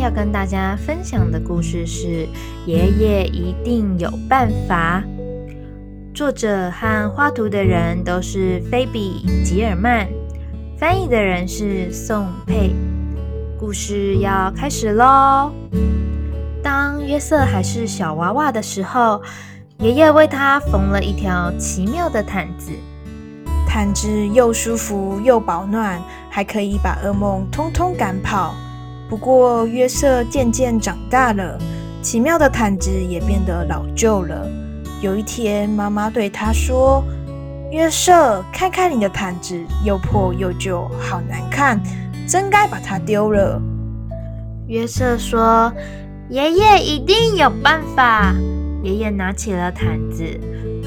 [0.00, 2.06] 要跟大家分享的故事是
[2.66, 5.04] 《爷爷一定有办法》。
[6.14, 10.08] 作者和画图的人都是菲比·吉尔曼，
[10.78, 12.74] 翻译的人是宋佩。
[13.58, 15.52] 故事要开始喽！
[16.62, 19.20] 当约瑟还是小娃娃的时候，
[19.78, 22.72] 爷爷为他缝了一条奇妙的毯子。
[23.68, 28.54] 毯子又舒服又保暖，还可以把噩梦通通赶跑。
[29.10, 31.58] 不过约瑟渐渐长大了，
[32.00, 34.48] 奇妙的毯子也变得老旧了。
[35.02, 37.02] 有一天，妈妈对他说
[37.72, 41.80] ：“约瑟，看看你的毯子，又破又旧，好难看。”
[42.24, 43.60] 真该把它丢了。
[44.68, 45.72] 约瑟说
[46.30, 48.32] ：“爷爷一定有办法。”
[48.84, 50.22] 爷爷拿起了毯子，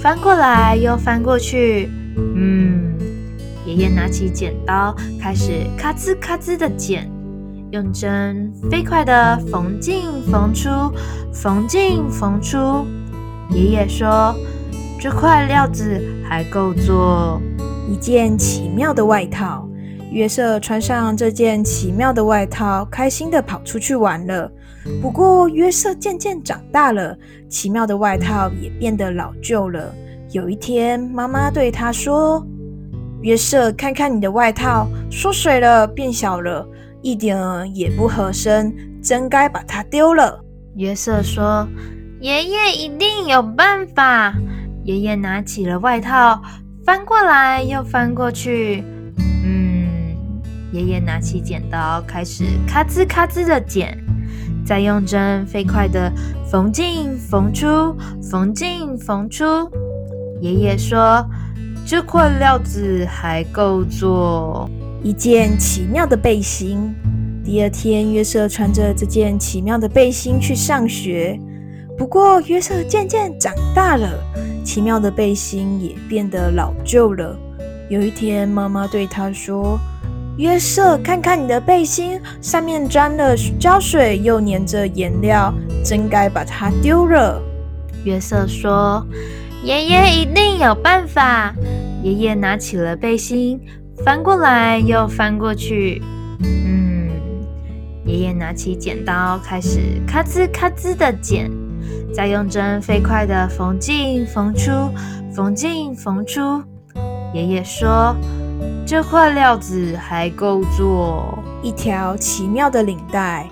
[0.00, 1.90] 翻过来又翻过去。
[2.36, 2.94] 嗯，
[3.66, 7.10] 爷爷拿起剪刀，开始咔吱咔吱的剪，
[7.72, 10.68] 用针飞快的缝进缝出，
[11.32, 12.86] 缝进缝出。
[13.48, 14.34] 爷爷说
[15.00, 17.40] ：“这块料子还够做
[17.90, 19.66] 一件奇妙的外套。”
[20.12, 24.52] 约瑟穿上这件奇妙的外套，开心地跑出去玩了。
[25.00, 27.16] 不过，约瑟渐渐长大了，
[27.48, 29.90] 奇妙的外套也变得老旧了。
[30.30, 32.46] 有一天，妈妈对他说
[33.22, 36.66] ：“约瑟，看看你的外套，缩水了，变小了，
[37.02, 40.40] 一点儿也不合身，真该把它丢了。”
[40.76, 41.68] 约瑟说
[42.20, 44.32] ：“爷爷一定有办法。”
[44.84, 46.42] 爷爷拿起了外套，
[46.84, 48.82] 翻过来又翻过去。
[49.44, 49.86] 嗯
[50.72, 53.96] 爷爷拿起剪刀，开始咔吱咔吱的剪，
[54.64, 56.10] 再用针飞快的
[56.50, 59.44] 缝进缝出，缝进缝出。
[60.40, 61.24] 爷爷说
[61.86, 64.68] ：“这块料子还够做
[65.02, 66.94] 一件奇妙的背心。”
[67.44, 71.38] 第二天，约瑟穿着这件奇妙的背心去上学。
[71.98, 74.08] 不过，约瑟渐渐长大了，
[74.64, 77.36] 奇妙的背心也变得老旧了。
[77.90, 79.78] 有一天，妈妈对他说。
[80.38, 85.52] 约瑟，看看你的背心，上面沾了胶水，又粘着颜料，
[85.84, 87.38] 真该把它丢了。
[88.04, 89.06] 约瑟说
[89.62, 91.54] ：“爷爷一定有办法。”
[92.02, 93.60] 爷爷拿起了背心，
[94.04, 96.02] 翻过来又翻过去。
[96.40, 97.10] 嗯，
[98.04, 101.50] 爷爷拿起剪刀，开始咔吱咔吱的剪，
[102.14, 104.70] 再用针飞快的缝进缝出，
[105.34, 106.62] 缝进缝出。
[107.34, 108.16] 爷爷说。
[108.84, 113.48] 这块料子还够做一条奇妙的领带。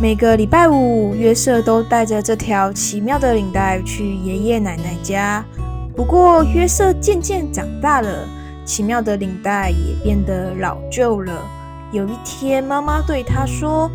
[0.00, 5.44] 每个礼拜五，约瑟都带着这条奇妙的领带去爷爷奶奶家。
[5.96, 8.28] 不过，约瑟渐渐长大了，
[8.64, 11.32] 奇妙的领带也变得老旧了。
[11.92, 13.90] 有一天，妈妈对他说：“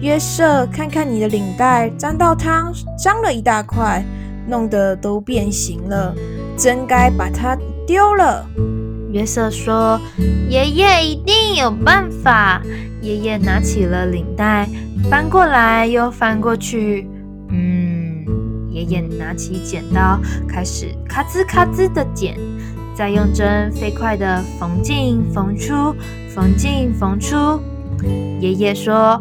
[0.00, 4.02] 约瑟，看看你的领带，沾到汤，脏了一大块，
[4.46, 6.14] 弄得都变形了，
[6.56, 7.56] 真该把它
[7.86, 8.46] 丢了。”
[9.12, 10.00] 约瑟说
[10.48, 12.62] ：“爷爷一定有办法。”
[13.02, 14.66] 爷爷拿起了领带，
[15.10, 17.06] 翻过来又翻过去。
[17.50, 18.24] 嗯，
[18.70, 20.18] 爷爷拿起剪刀，
[20.48, 22.38] 开始咔吱咔吱的剪，
[23.02, 25.74] 再用针飞快的缝进缝出，
[26.32, 27.34] 缝进缝出。
[28.38, 29.20] 爷爷说：“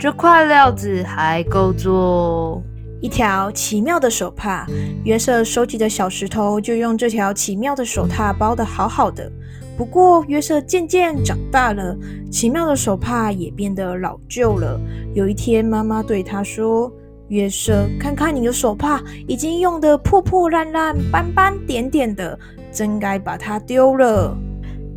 [0.00, 2.62] 这块料子还够做。”
[2.98, 4.66] 一条奇妙的手帕，
[5.04, 9.30] 约瑟收集的小石头就用这条奇妙的手帕包得好好的。
[9.76, 11.94] 不过，约瑟渐渐长大了，
[12.30, 14.80] 奇妙的手帕也变得老旧了。
[15.12, 16.90] 有一天，妈妈对他说
[17.28, 18.98] ：“约瑟，看看你的手帕，
[19.28, 22.38] 已经用得破破烂烂、斑斑点点的，
[22.72, 24.36] 真该把它丢了。”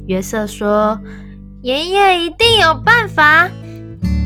[0.08, 1.00] 约瑟说
[1.62, 3.50] ：“爷爷一定有办法。”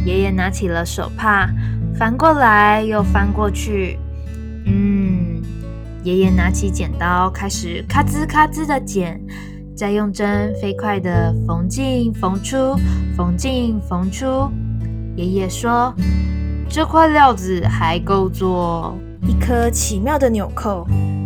[0.06, 1.50] 爷爷拿起了手帕。
[1.98, 3.98] 翻过来又翻过去，
[4.68, 5.42] 嗯，
[6.04, 9.20] 爷爷拿起剪刀，开始咔吱咔吱的剪，
[9.76, 12.76] 再用针飞快的缝进缝出，
[13.16, 14.48] 缝进缝出。
[15.16, 15.92] 爷爷说
[16.70, 18.96] ：“这块料子还够做
[19.28, 20.86] 一颗奇妙的纽扣。”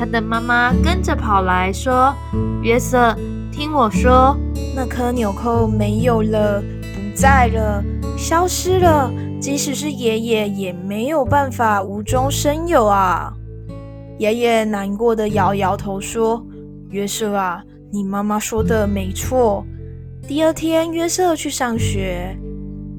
[0.00, 2.14] 他的妈妈跟着跑来说
[2.64, 3.14] ：“约瑟，
[3.52, 4.34] 听我说，
[4.74, 6.58] 那颗纽扣没有了，
[6.94, 7.84] 不在了，
[8.16, 13.30] 消失了。”即使是爷爷也没有办法无中生有啊！
[14.18, 16.42] 爷爷难过的摇摇头说
[16.88, 17.62] ：“约瑟啊，
[17.92, 19.62] 你妈妈说的没错。”
[20.26, 22.34] 第二天，约瑟去上学。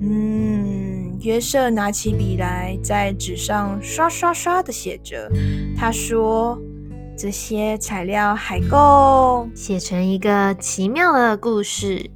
[0.01, 5.31] 嗯，约瑟拿起笔来，在纸上刷刷刷的写着。
[5.75, 6.59] 他说
[7.18, 12.10] ：“这些材料还够写成一个奇妙的故事。”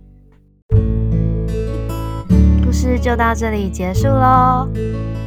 [2.65, 4.68] 故事就到这里结束喽。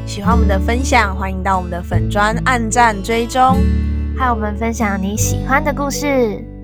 [0.06, 3.56] 喜欢我们的分享，欢迎到我们的粉砖按赞追踪，
[4.16, 6.57] 和我们分享你喜欢的故事。